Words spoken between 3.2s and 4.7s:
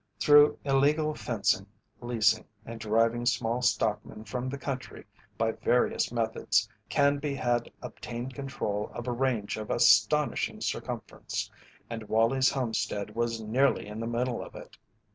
small stockmen from the